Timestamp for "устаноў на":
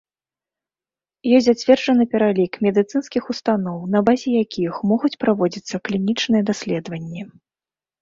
3.35-4.03